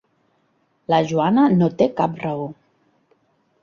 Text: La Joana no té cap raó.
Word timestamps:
La 0.93 1.01
Joana 1.13 1.45
no 1.59 1.71
té 1.83 1.91
cap 2.03 2.19
raó. 2.27 2.53